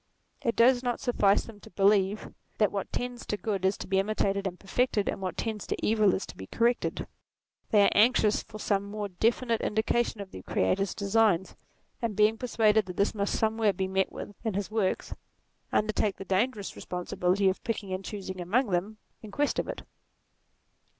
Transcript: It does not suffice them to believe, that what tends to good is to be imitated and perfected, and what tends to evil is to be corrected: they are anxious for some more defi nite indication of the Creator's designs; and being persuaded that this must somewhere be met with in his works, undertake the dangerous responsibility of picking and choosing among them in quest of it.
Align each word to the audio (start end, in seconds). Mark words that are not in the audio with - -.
It 0.41 0.55
does 0.55 0.81
not 0.81 0.99
suffice 0.99 1.43
them 1.43 1.59
to 1.59 1.69
believe, 1.69 2.33
that 2.57 2.71
what 2.71 2.91
tends 2.91 3.23
to 3.27 3.37
good 3.37 3.63
is 3.63 3.77
to 3.77 3.85
be 3.87 3.99
imitated 3.99 4.47
and 4.47 4.59
perfected, 4.59 5.07
and 5.07 5.21
what 5.21 5.37
tends 5.37 5.67
to 5.67 5.85
evil 5.85 6.15
is 6.15 6.25
to 6.25 6.35
be 6.35 6.47
corrected: 6.47 7.05
they 7.69 7.83
are 7.83 7.91
anxious 7.93 8.41
for 8.41 8.57
some 8.57 8.83
more 8.83 9.09
defi 9.09 9.45
nite 9.45 9.61
indication 9.61 10.19
of 10.19 10.31
the 10.31 10.41
Creator's 10.41 10.95
designs; 10.95 11.55
and 12.01 12.15
being 12.15 12.35
persuaded 12.39 12.87
that 12.87 12.97
this 12.97 13.13
must 13.13 13.37
somewhere 13.37 13.73
be 13.73 13.87
met 13.87 14.11
with 14.11 14.33
in 14.43 14.55
his 14.55 14.71
works, 14.71 15.13
undertake 15.71 16.15
the 16.15 16.25
dangerous 16.25 16.75
responsibility 16.75 17.47
of 17.47 17.63
picking 17.63 17.93
and 17.93 18.03
choosing 18.03 18.41
among 18.41 18.71
them 18.71 18.97
in 19.21 19.29
quest 19.29 19.59
of 19.59 19.67
it. 19.67 19.83